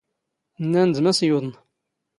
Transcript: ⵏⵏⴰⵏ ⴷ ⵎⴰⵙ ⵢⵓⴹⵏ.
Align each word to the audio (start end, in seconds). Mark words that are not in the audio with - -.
ⵏⵏⴰⵏ 0.63 0.89
ⴷ 0.91 0.95
ⵎⴰⵙ 1.03 1.19
ⵢⵓⴹⵏ. 1.27 1.49